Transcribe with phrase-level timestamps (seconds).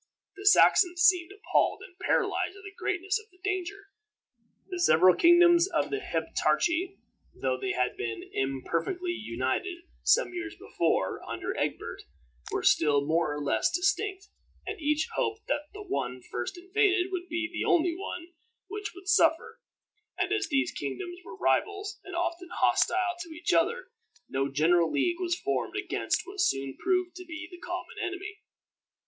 [0.35, 3.91] The Saxons seemed appalled and paralyzed at the greatness of the danger.
[4.67, 6.97] The several kingdoms of the Heptarchy,
[7.35, 12.01] though they had been imperfectly united, some years before, under Egbert,
[12.51, 14.29] were still more or less distinct,
[14.65, 18.29] and each hoped that the one first invaded would be the only one
[18.69, 19.59] which would suffer;
[20.17, 23.91] and as these kingdoms were rivals, and often hostile to each other,
[24.27, 28.39] no general league was formed against what soon proved to be the common enemy.